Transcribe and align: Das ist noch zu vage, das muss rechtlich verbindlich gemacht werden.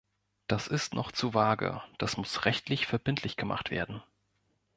Das 0.47 0.65
ist 0.67 0.95
noch 0.95 1.11
zu 1.11 1.35
vage, 1.35 1.79
das 1.99 2.17
muss 2.17 2.45
rechtlich 2.45 2.87
verbindlich 2.87 3.37
gemacht 3.37 3.69
werden. 3.69 4.01